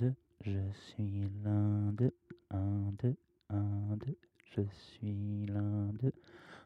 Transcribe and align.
je 0.00 0.58
suis 0.72 1.30
l'un 1.44 1.92
d'eux, 1.92 2.12
un 2.50 2.92
d'eux, 3.00 3.16
un 3.50 3.96
d'eux, 3.96 4.16
je 4.56 4.62
suis 4.72 5.46
l'un 5.46 5.92
d'eux, 6.02 6.12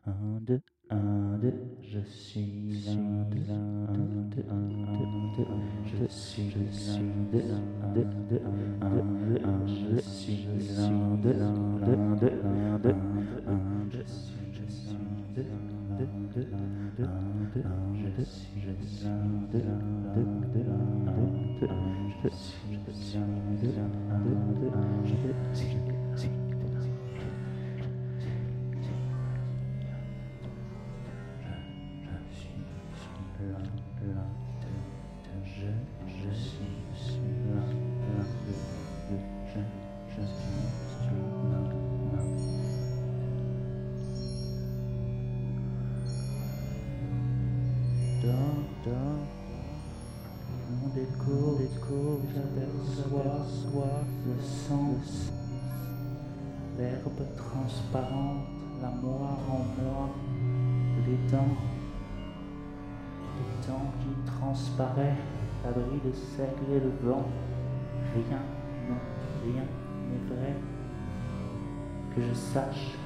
un 0.06 0.40
d'eux, 0.40 0.60
un 0.90 1.36
d'eux, 1.36 1.52
je 1.82 1.98
suis 2.08 2.80
l'un 2.86 3.24
d'eux, 3.30 3.50
un 3.50 3.92
d'eux, 4.30 4.44
un 4.50 4.62
d'eux, 5.36 5.44
je 5.84 6.06
suis 6.08 6.54
l'un 6.86 7.04
d'eux, 7.28 7.50
un 7.50 7.90
d'eux, 7.90 8.00
un 8.00 8.00
d'eux, 8.00 8.02
un 8.02 8.24
je 8.24 8.40
suis 8.40 8.80
l'un 8.80 9.10
d'eux, 9.28 9.40
un 9.44 9.66
je 9.66 10.00
suis, 10.00 10.46
je 10.46 10.64
suis 10.64 10.76
l'un 10.76 11.16
d'eux, 11.16 11.40
un 11.42 11.78
d'eux, 11.80 11.96
d'eux, 12.16 12.38
d'eux, 12.78 12.94
un 13.46 13.58
d'eux, 13.88 13.92
je 13.92 14.02
suis, 14.06 14.52
je 14.52 14.72
suis 14.72 15.27
je 25.04 26.07
vent. 67.02 67.26
Rien, 68.14 68.40
non, 68.88 68.96
rien 69.44 69.64
n'est 70.10 70.34
vrai. 70.34 70.54
Que 72.14 72.22
je 72.22 72.34
sache, 72.34 72.96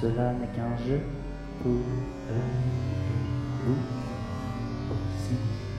cela 0.00 0.32
n'est 0.34 0.48
qu'un 0.48 0.76
jeu 0.76 1.00
pour 1.62 1.72
eux. 1.72 2.48
Vous 3.64 3.74
aussi, 4.90 5.36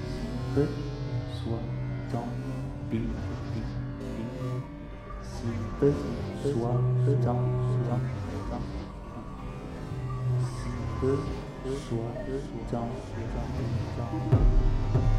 si 0.08 0.28
peu 0.56 0.68
soit 1.34 1.66
tant 2.12 2.28
pis. 2.90 3.02
si 5.22 5.46
peu 5.80 5.92
soit 6.44 6.82
tant, 7.06 7.24
tant, 7.24 8.00
tant, 8.50 8.60
si 10.44 10.70
peu 11.02 11.18
soit 11.66 12.14
tant, 12.72 12.88
tant, 13.98 14.10
tant. 14.92 15.19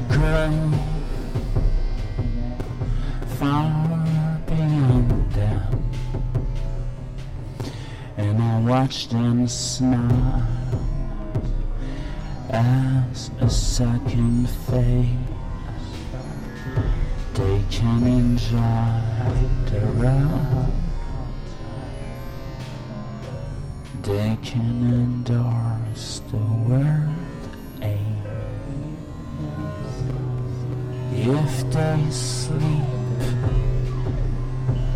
I 0.00 0.14
grow 0.14 0.72
far 3.36 4.40
beyond 4.46 5.32
them, 5.32 5.84
and 8.16 8.42
I 8.42 8.60
watch 8.60 9.08
them 9.08 9.46
smile 9.48 10.46
as 12.48 13.30
a 13.40 13.50
second 13.50 14.48
face. 14.48 15.08
They 17.34 17.62
can 17.70 18.06
enjoy 18.06 19.00
the 19.66 19.80
road. 19.96 20.72
They 24.02 24.38
can 24.42 24.92
endorse 24.92 26.22
the 26.30 26.36
word 26.36 27.19
If 31.22 31.70
they 31.70 32.10
sleep 32.10 32.62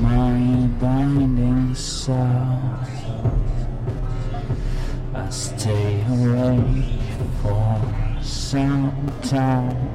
my 0.00 0.66
binding 0.80 1.74
soul. 1.74 2.16
I 5.14 5.28
stay 5.28 6.02
away 6.08 6.98
for 7.42 8.22
some 8.22 9.12
time 9.24 9.90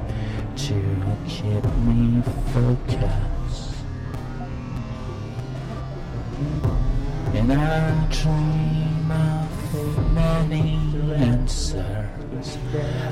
to 0.56 0.78
keep 1.26 1.64
me 1.82 2.22
focused. 2.52 3.33
And 7.44 7.52
I 7.52 8.08
dream 8.08 9.10
of 9.12 10.14
many 10.14 10.78
answers 11.14 12.56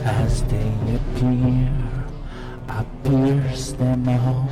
as 0.05 0.43
they 0.45 0.73
appear. 0.95 1.71
I 2.67 2.83
pierce 3.05 3.73
them 3.73 4.09
all. 4.09 4.49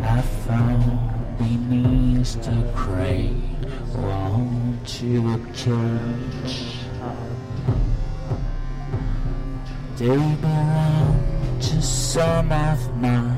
I 0.00 0.22
found 0.22 1.36
beneath 1.36 2.42
the 2.42 2.72
gray 2.74 3.36
wall 3.94 4.48
to 4.96 5.34
a 5.34 5.38
cage. 5.52 6.78
They 9.96 10.16
belong 10.40 11.58
to 11.60 11.82
some 11.82 12.50
of 12.50 12.96
my 12.96 13.36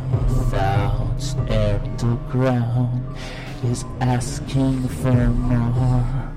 thoughts, 0.51 1.35
and 1.49 1.99
the 1.99 2.15
ground 2.31 3.17
is 3.65 3.85
asking 4.01 4.89
for 4.89 5.13
more, 5.13 6.33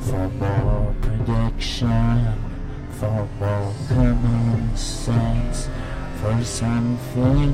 for 0.00 0.28
more 0.28 0.94
prediction, 1.00 2.32
for 2.90 3.28
more 3.40 3.74
common 3.88 4.76
sense, 4.76 5.68
for 6.20 6.44
something 6.44 7.52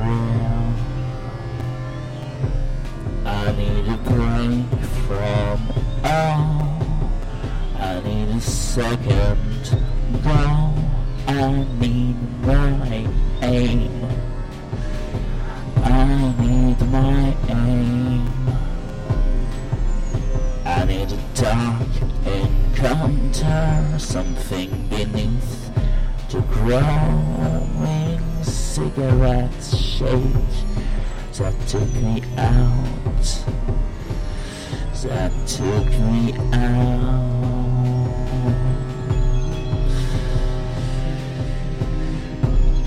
real. 0.00 0.72
I 3.26 3.52
need 3.56 3.88
a 3.88 3.98
break 4.08 4.80
from 5.06 5.60
all. 6.04 6.80
I 7.78 8.00
need 8.04 8.28
a 8.36 8.40
second. 8.40 9.38
Now 10.24 10.74
I 11.26 11.66
need 11.78 12.16
more. 12.46 12.59
blowing 26.80 28.44
cigarette 28.44 29.62
shake 29.62 30.50
that 31.38 31.54
took 31.68 31.92
me 31.94 32.22
out. 32.36 33.44
That 35.02 35.32
took 35.46 35.88
me 36.10 36.34
out. 36.52 37.00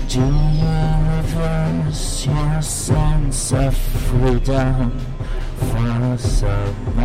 Do 0.08 0.20
you 0.20 0.76
reverse 1.16 2.26
your 2.26 2.62
sense 2.62 3.52
of 3.52 3.76
freedom 3.76 5.00
for 5.58 6.18
some? 6.18 7.03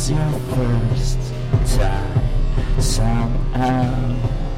was 0.00 0.10
your 0.10 0.32
first 0.54 1.18
time 1.76 2.80
somehow. 2.80 3.36
Uh, 3.54 4.49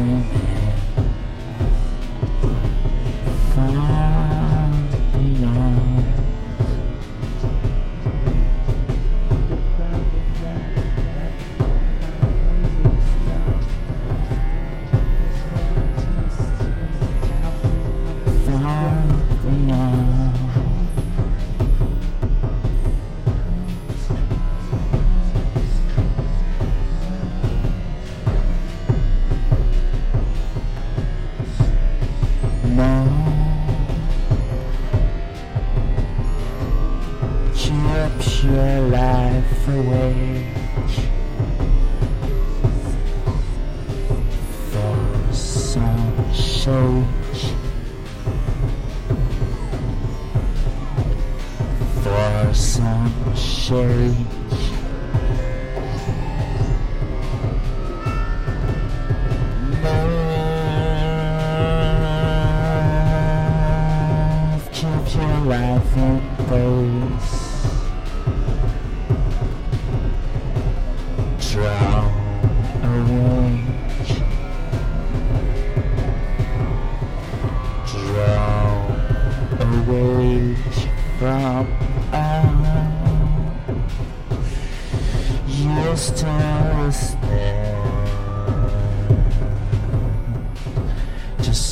afternoon. 0.00 0.39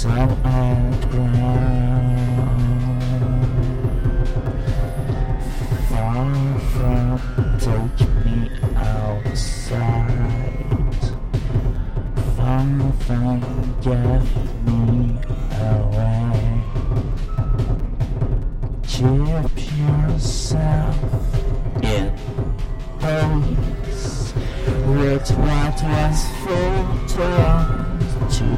Far 0.08 0.28
from 6.70 7.20
take 7.58 8.00
me 8.24 8.38
outside. 8.74 9.74
Far 12.36 12.92
from 13.04 13.40
get 13.82 14.24
me 14.64 14.80
away. 15.60 16.62
Keep 18.86 19.56
yourself 19.76 20.96
in 21.82 22.08
place 22.98 24.32
with 24.86 25.28
what 25.36 25.76
was 25.82 26.18
full 26.40 26.80
to 27.08 27.28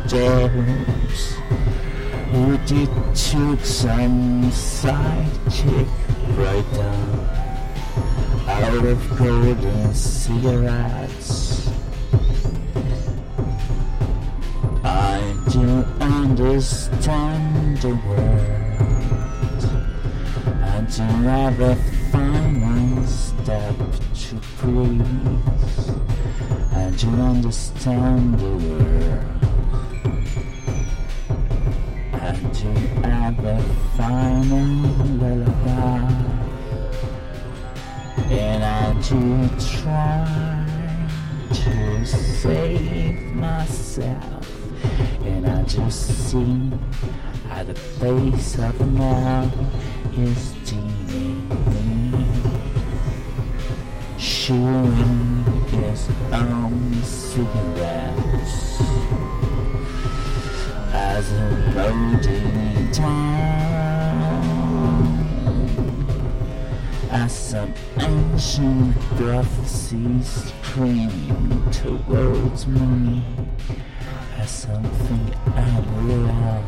today. 0.08 1.39
Judy 2.70 2.86
took 2.86 3.64
some 3.64 4.44
sidekick 4.52 5.88
right 6.36 6.72
down 6.72 7.28
out 8.46 8.84
of 8.84 9.18
golden 9.18 9.92
cigarettes. 9.92 11.68
I 14.84 15.36
don't 15.52 15.84
understand 16.00 17.78
the 17.78 17.96
world. 18.06 19.64
I 20.62 20.80
do 20.82 21.02
have 21.26 21.60
a 21.60 21.74
final 22.12 23.04
step 23.04 23.74
to 24.14 24.34
breathe. 24.60 25.02
I 26.72 26.90
do 26.96 27.08
understand 27.20 28.38
the 28.38 28.56
world. 28.64 29.39
Final 33.96 34.66
lullaby. 35.18 36.12
And 38.30 38.64
I 38.64 38.92
do 39.00 39.48
try 39.58 40.66
to 41.52 42.06
save 42.06 43.34
myself. 43.34 44.46
And 45.24 45.46
I 45.46 45.62
just 45.62 46.30
see 46.30 46.70
how 47.48 47.62
the 47.64 47.74
face 47.74 48.58
of 48.58 48.78
now 48.92 49.50
is 50.16 50.52
deeming 50.66 51.48
me. 51.48 52.26
Chewing 54.18 55.44
his 55.68 56.08
own 56.32 57.02
cigarettes 57.02 58.80
as 60.92 61.32
a 61.32 61.72
loading 61.74 62.79
as 67.12 67.32
some 67.32 67.72
ancient 68.00 68.98
prophecies 69.16 70.26
screaming 70.26 71.70
towards 71.70 72.66
me 72.66 73.22
as 74.38 74.50
something 74.50 75.34
unreal 75.54 76.64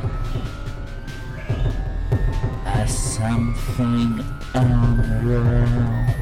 as 2.67 2.97
something 2.97 4.25
unreal 4.55 6.22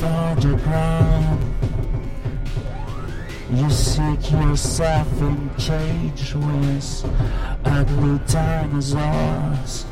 for 0.00 0.34
the. 0.40 1.38
You 3.52 3.68
seek 3.68 4.30
yourself 4.30 5.20
in 5.20 5.50
cage 5.58 6.34
with 6.34 7.04
ugly 7.64 8.18
dinosaurs. 8.26 9.84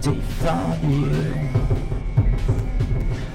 They 0.00 0.20
found 0.40 0.82
you. 0.82 1.34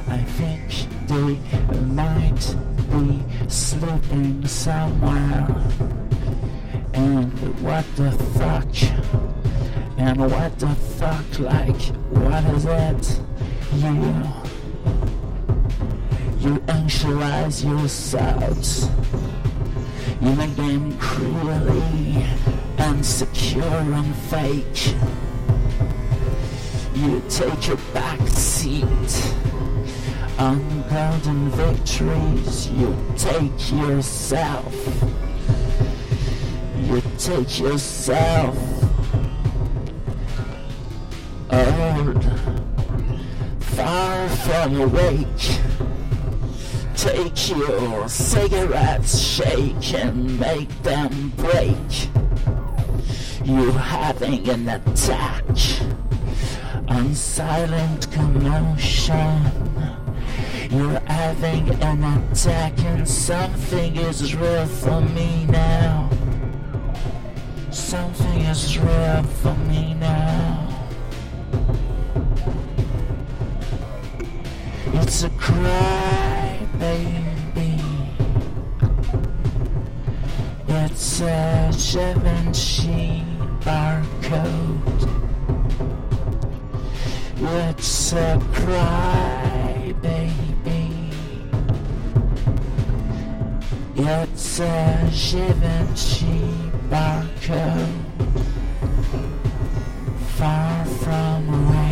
I 0.07 0.17
think 0.37 0.87
they 1.07 1.37
might 1.85 2.55
be 2.89 3.23
sleeping 3.49 4.47
somewhere. 4.47 5.47
And 6.93 7.31
what 7.61 7.85
the 7.95 8.11
fuck? 8.39 8.73
And 9.97 10.19
what 10.31 10.57
the 10.57 10.73
fuck, 10.97 11.39
like, 11.39 11.81
what 12.09 12.43
is 12.55 12.65
it? 12.65 13.21
You, 13.75 14.38
you 16.49 16.55
initialize 16.61 17.63
yourselves. 17.63 18.89
You 20.19 20.33
make 20.33 20.55
them 20.55 20.97
cruelly 20.97 22.25
insecure 22.79 23.61
and 23.61 24.15
fake. 24.15 24.95
You 26.95 27.21
take 27.29 27.67
a 27.67 27.75
back 27.93 28.19
seat 28.29 29.33
on 30.39 30.59
golden 30.89 31.51
victories. 31.51 32.67
You 32.69 32.97
take 33.15 33.71
yourself. 33.71 34.73
You 36.81 37.03
take 37.19 37.59
yourself. 37.59 38.57
Old, 41.51 42.23
far 43.59 44.29
from 44.29 44.81
awake. 44.81 45.68
Take 46.99 47.49
your 47.49 48.09
cigarettes, 48.09 49.17
shake 49.17 49.93
and 49.93 50.37
make 50.37 50.67
them 50.83 51.31
break. 51.37 52.09
You're 53.45 53.71
having 53.71 54.49
an 54.49 54.67
attack 54.67 55.45
on 56.89 57.15
silent 57.15 58.11
commotion. 58.11 59.41
You're 60.69 60.99
having 61.07 61.69
an 61.81 62.03
attack 62.03 62.77
and 62.79 63.07
something 63.07 63.95
is 63.95 64.35
real 64.35 64.65
for 64.65 64.99
me 64.99 65.45
now. 65.45 66.09
Something 67.71 68.41
is 68.41 68.77
real 68.77 69.23
for 69.23 69.55
me 69.69 69.93
now. 69.93 70.65
It's 74.93 75.23
a 75.23 75.29
cry, 75.29 76.28
baby. 76.79 77.75
It's 80.67 81.21
a 81.21 81.71
Givenchy 81.91 83.23
barcode. 83.59 85.09
It's 87.37 88.13
a 88.13 88.41
cry, 88.53 89.93
baby. 90.01 91.11
It's 93.95 94.59
a 94.59 95.09
Givenchy 95.11 96.53
barcode. 96.89 98.05
Far 100.37 100.85
from 100.85 101.71
range. 101.71 101.88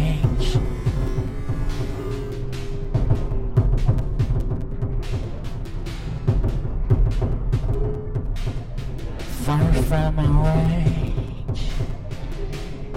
From 9.87 10.19
away 10.19 11.13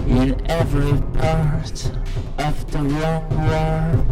in 0.09 0.51
every 0.51 1.01
part 1.21 1.93
of 2.39 2.73
the 2.73 2.83
wrong 2.83 3.29
word. 3.47 4.07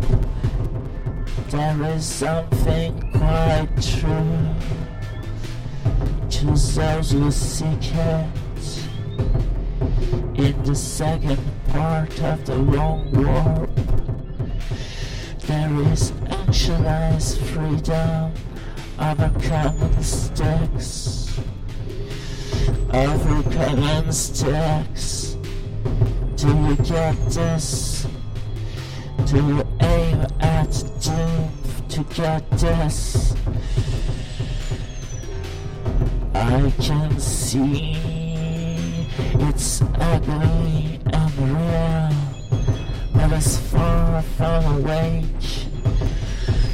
There 1.50 1.96
is 1.96 2.06
something 2.06 3.12
quite 3.12 3.68
true. 3.82 4.54
to 6.30 6.46
those 6.46 7.10
who 7.10 7.32
seek 7.32 7.94
it 7.94 8.26
in 10.36 10.62
the 10.62 10.74
second 10.74 11.40
part 11.70 12.20
of 12.22 12.44
the 12.46 12.58
wrong 12.58 13.10
warp. 13.12 13.70
There 15.48 15.92
is 15.92 16.12
actualized 16.30 17.38
freedom 17.40 18.32
overcoming 19.00 19.96
mistakes. 19.96 21.17
Overcoming 22.90 24.06
mistakes. 24.06 25.36
Do 26.36 26.48
you 26.48 26.76
get 26.76 27.16
this? 27.30 28.06
Do 29.26 29.36
you 29.36 29.66
aim 29.80 30.26
at 30.40 30.72
doom 31.00 31.50
to 31.90 32.04
get 32.14 32.50
this? 32.52 33.34
I 36.34 36.72
can 36.80 37.20
see 37.20 37.98
it's 39.34 39.82
ugly 39.82 41.00
and 41.12 41.38
real, 41.38 42.10
but 43.12 43.32
it's 43.32 43.58
far 43.58 44.22
from 44.22 44.64
awake, 44.78 45.24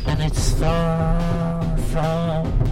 and 0.06 0.23
it's 0.23 0.52
far 0.61 1.76
from 1.90 2.63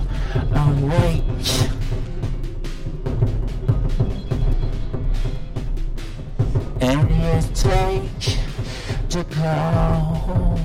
go. 9.43 10.57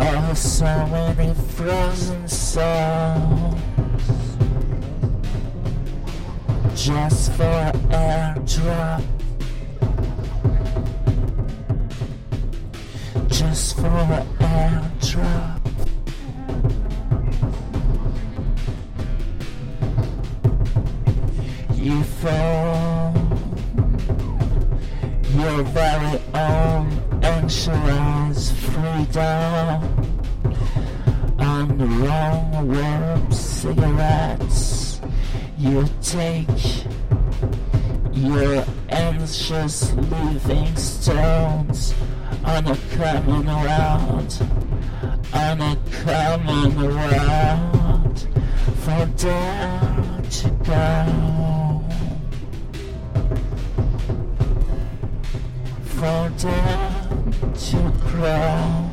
Oh, 0.00 0.34
so 0.34 0.64
many 0.86 1.34
frozen 1.56 2.28
souls 2.28 3.54
just 6.74 7.32
for 7.32 7.72
airdrop. 7.90 9.02
Just 13.28 13.76
for 13.76 14.26
airdrop. 14.40 15.58
You 21.74 22.02
fall 22.02 22.57
your 25.58 25.66
very 25.66 26.20
own 26.34 26.86
anxious 27.24 28.52
freedom 28.70 29.82
on 31.40 31.76
the 31.76 31.84
wrong 31.84 32.68
warm 32.68 33.32
cigarettes. 33.32 35.00
You 35.58 35.88
take 36.00 36.84
your 38.12 38.64
anxious 38.90 39.92
living 39.94 40.76
stones 40.76 41.92
on 42.44 42.68
a 42.68 42.76
common 42.96 43.46
world 43.46 44.42
on 45.32 45.60
a 45.60 45.76
common 46.04 46.76
world 46.76 48.28
for 48.84 49.06
there 49.16 50.22
to 50.30 50.50
go 50.64 51.47
for 55.98 56.28
them 56.38 57.32
to 57.54 57.92
grow 58.06 58.90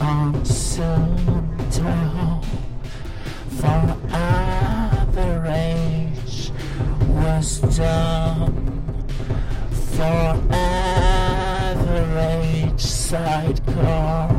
on 0.00 0.44
soon 0.44 1.56
down 1.70 2.42
for 3.50 3.96
average 4.90 5.70
was 7.06 7.60
done 7.76 8.82
for 9.70 10.26
average 10.52 12.02
sidecars 12.82 14.34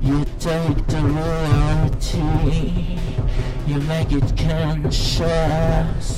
you 0.00 0.24
take 0.38 0.86
the 0.86 1.02
reality 1.18 2.30
you 3.66 3.80
make 3.88 4.12
it 4.12 4.36
conscious 4.36 6.08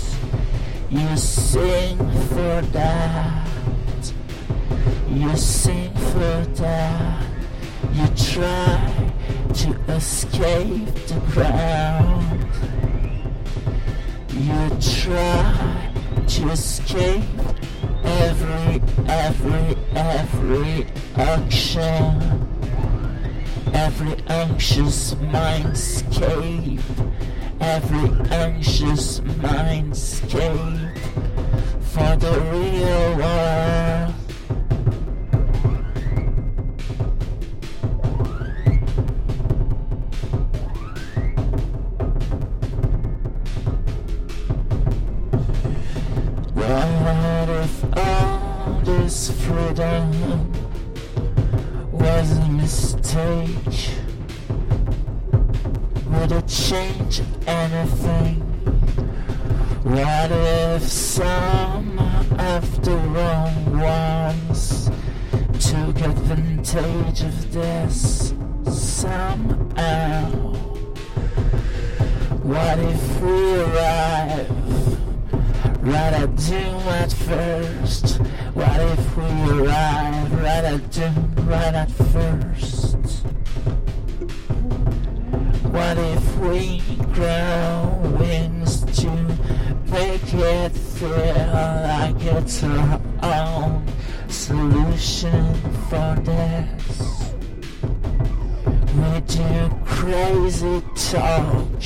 you 0.90 1.16
sing 1.16 1.96
for 2.28 2.60
that 2.72 3.49
you 5.10 5.36
sing 5.36 5.92
for 5.94 6.44
that. 6.54 7.26
You 7.92 8.06
try 8.16 9.12
to 9.54 9.80
escape 9.88 10.94
the 11.08 11.20
crowd. 11.32 12.24
You 14.30 14.68
try 14.80 15.92
to 16.28 16.50
escape 16.50 17.24
every, 18.04 18.82
every, 19.08 19.76
every 19.94 20.86
action. 21.16 22.46
Every 23.74 24.16
anxious 24.28 25.14
mindscape. 25.14 26.80
Every 27.60 28.10
anxious 28.30 29.20
mindscape 29.20 30.98
for 31.80 32.16
the 32.16 32.40
real 32.52 33.16
world. 33.18 34.19
Mistake? 53.14 53.90
Would 56.06 56.32
it 56.32 56.46
change 56.46 57.22
anything? 57.46 58.36
What 59.82 60.30
if 60.30 60.82
some 60.82 61.98
of 62.38 62.84
the 62.84 62.96
wrong 62.96 63.80
ones 63.80 64.90
took 65.58 66.00
advantage 66.00 67.22
of 67.22 67.52
this 67.52 68.34
somehow? 68.68 70.30
What 72.42 72.78
if 72.78 73.20
we 73.20 73.54
arrive 73.56 74.50
right 75.82 76.12
at 76.12 76.36
doom 76.36 76.82
at 77.00 77.12
first? 77.12 78.18
What 78.54 78.80
if 78.80 79.16
we 79.16 79.24
arrive 79.50 80.32
right 80.32 80.64
at 80.64 80.90
doom 80.92 81.34
right 81.48 81.74
at 81.74 81.90
first? 81.90 82.79
What 85.72 85.98
if 85.98 86.36
we 86.38 86.82
grow 87.14 88.16
wings 88.18 88.80
to 89.00 89.10
make 89.86 90.34
it 90.34 90.72
feel 90.72 91.10
like 91.10 92.20
it's 92.24 92.64
our 92.64 93.00
own 93.22 93.86
solution 94.28 95.54
for 95.88 96.16
this? 96.24 97.34
We 98.96 99.20
do 99.20 99.70
crazy 99.84 100.82
talk, 100.96 101.82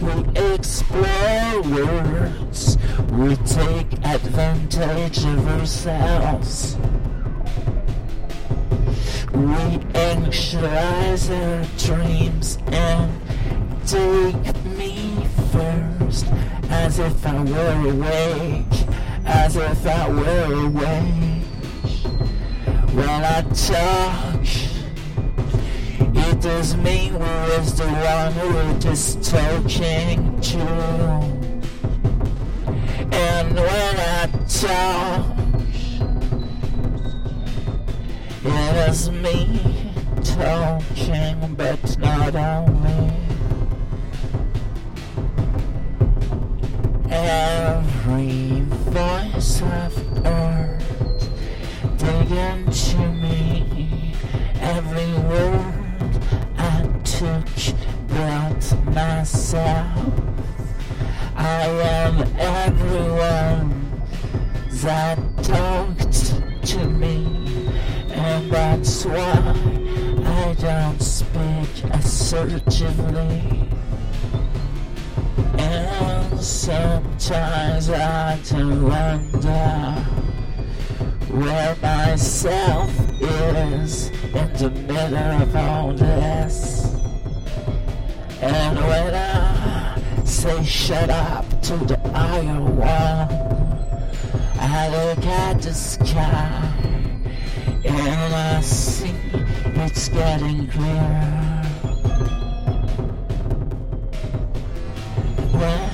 we 0.00 0.52
explore 0.54 1.62
words, 1.62 2.78
we 3.12 3.36
take 3.36 3.92
advantage 4.02 5.18
of 5.26 5.46
ourselves. 5.48 6.78
We 9.34 9.80
anxious 9.94 11.28
our 11.28 11.64
dreams 11.76 12.58
and 12.68 13.10
take 13.84 14.64
me 14.78 15.26
first 15.50 16.26
as 16.70 17.00
if 17.00 17.26
I 17.26 17.42
were 17.42 17.90
awake, 17.90 18.86
as 19.26 19.56
if 19.56 19.86
I 19.86 20.08
were 20.08 20.66
awake. 20.66 21.42
When 22.94 23.08
I 23.08 23.42
talk, 23.50 24.46
it 26.16 26.40
does 26.40 26.76
mean 26.76 27.14
who 27.14 27.52
is 27.58 27.74
the 27.74 27.88
one 27.88 28.32
who 28.34 28.88
is 28.88 29.16
talking 29.16 30.40
to. 30.40 30.60
And 33.10 33.54
when 33.56 33.96
I 33.98 34.30
talk, 34.48 35.33
it 38.44 38.88
is 38.90 39.10
me 39.10 39.92
talking, 40.22 41.54
but 41.56 41.98
not 41.98 42.34
only. 42.34 43.12
Every 47.10 48.60
voice 48.60 49.62
I've 49.62 49.96
heard 50.24 50.82
again 51.98 52.66
to 52.70 52.98
me. 52.98 54.14
Every 54.60 55.12
word 55.28 56.18
I 56.58 56.82
took 57.04 57.46
built 58.08 58.94
myself. 58.94 60.12
I 61.36 61.66
am 61.66 62.22
everyone 62.38 63.84
that 64.82 65.18
talked 65.42 66.66
to 66.68 66.88
me, 66.88 67.33
and 68.24 68.50
that's 68.50 69.04
why 69.04 69.32
I 70.24 70.54
don't 70.58 71.00
speak 71.00 71.72
assertively. 71.92 73.68
And 75.58 76.40
sometimes 76.40 77.90
I 77.90 78.38
do 78.48 78.86
wonder 78.86 80.04
where 81.30 81.76
myself 81.82 82.90
is 83.20 84.08
in 84.40 84.52
the 84.54 84.70
middle 84.70 85.42
of 85.42 85.56
all 85.56 85.92
this. 85.92 86.84
And 88.40 88.78
when 88.78 89.14
I 89.14 90.24
say 90.24 90.64
shut 90.64 91.10
up 91.10 91.44
to 91.62 91.76
the 91.76 92.00
iron 92.14 92.76
wall, 92.76 93.28
I 94.58 94.88
look 94.88 95.26
at 95.26 95.60
the 95.60 95.74
sky 95.74 96.83
and 97.96 98.34
I 98.34 98.60
see 98.60 99.14
it's 99.76 100.08
getting 100.08 100.66
clearer. 100.68 101.62
When 105.52 105.90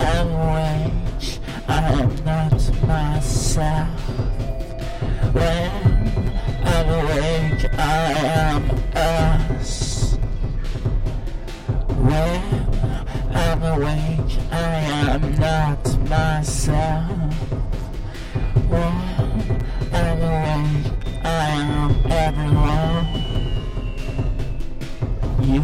I'm 0.00 0.28
awake, 0.30 1.38
I 1.68 1.92
am 2.00 2.24
not 2.24 2.86
myself. 2.86 3.88
When 5.34 5.70
I'm 6.64 6.88
awake, 6.88 7.64
I 7.78 8.12
am 8.40 8.62
us. 8.94 10.16
When 12.08 12.42
I'm 13.32 13.62
awake, 13.62 14.38
I 14.50 14.74
am 15.12 15.34
not 15.38 16.08
myself. 16.08 17.21
You 25.52 25.60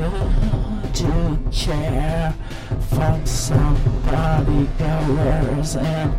do 0.92 1.38
care 1.50 2.34
from 2.90 3.24
somebody 3.24 4.68
goers 4.76 5.76
and 5.76 6.12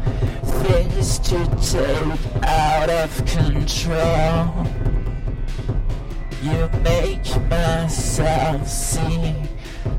things 0.63 1.19
to 1.19 1.37
take 1.61 2.43
out 2.43 2.89
of 2.89 3.25
control. 3.27 4.65
You 6.41 6.67
make 6.81 7.27
myself 7.47 8.67
see 8.67 9.35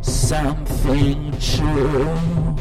something 0.03 1.31
true 1.39 2.57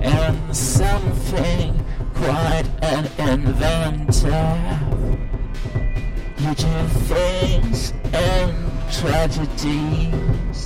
and 0.00 0.56
something 0.56 1.84
quite 2.14 2.64
an 2.82 3.04
inventive. 3.16 4.32
You 6.40 6.54
do 6.56 6.88
things 7.06 7.92
and 8.12 8.71
tragedies. 9.00 10.62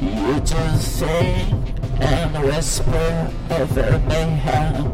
You 0.00 0.40
do 0.40 0.62
think 1.00 1.64
and 2.00 2.44
whisper 2.44 3.32
over 3.50 3.98
mayhem. 4.08 4.92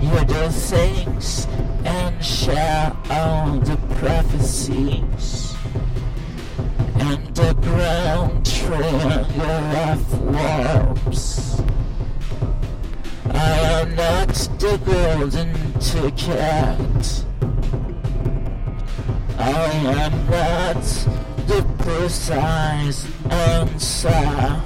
You 0.00 0.24
do 0.24 0.48
things 0.48 1.46
and 1.84 2.24
share 2.24 2.96
all 3.10 3.58
the 3.60 3.76
prophecies. 3.98 5.54
And 6.94 7.34
the 7.34 7.54
ground 7.54 8.44
triangle 8.44 9.50
of 9.90 10.22
warps. 10.22 11.60
I 13.30 13.58
am 13.80 13.94
not 13.94 14.28
the 14.58 14.78
golden 14.84 15.72
ticket. 15.80 17.21
I 19.44 19.70
am 20.04 20.30
not 20.30 20.82
the 21.48 21.66
precise 21.78 23.04
answer. 23.28 24.62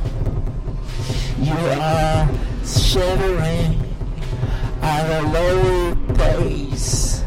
You 1.40 1.56
are 1.80 2.28
shivering 2.62 3.80
at 4.82 5.22
a 5.22 5.28
lower 5.28 5.96
pace, 6.14 7.24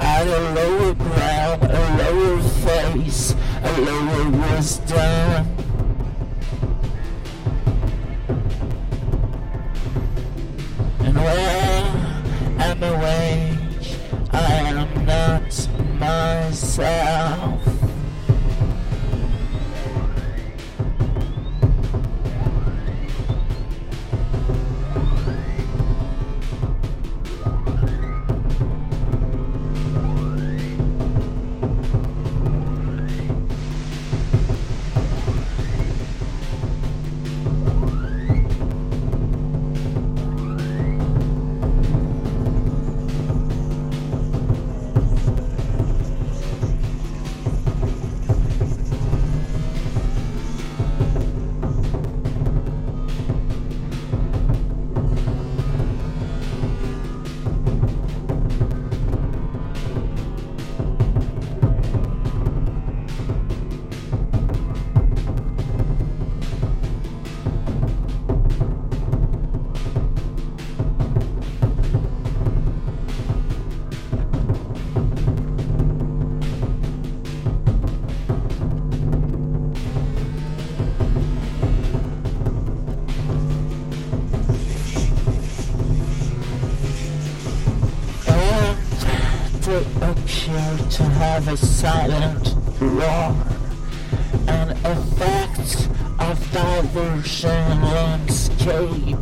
at 0.00 0.26
a 0.26 0.40
lower 0.54 0.94
ground, 0.94 1.64
a 1.64 1.96
lower 1.98 2.42
face, 2.42 3.34
a 3.62 3.80
lower 3.82 4.30
wisdom. 4.30 5.55
Myself. 16.78 17.22
Uh, 17.22 17.25
have 91.36 91.48
a 91.48 91.56
silent 91.58 92.54
roar, 92.80 93.36
an 94.48 94.70
effect 94.70 95.86
of 96.18 96.50
diversion 96.50 97.82
landscape, 97.82 99.18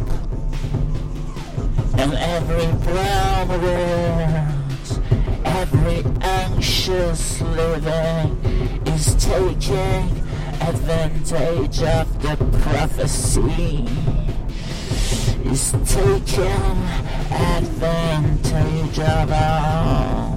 and 1.99 2.15
every 2.15 2.71
brown 2.85 3.49
world, 3.49 5.03
every 5.45 6.05
anxious 6.21 7.41
living 7.41 8.39
is 8.95 9.17
taking 9.17 10.07
advantage 10.61 11.83
of 11.83 12.23
the 12.23 12.37
prophecy 12.63 13.89
is 15.51 15.73
taking 15.85 16.79
advantage 17.33 18.99
of 19.01 19.33
all. 19.33 20.34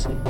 see. 0.00 0.29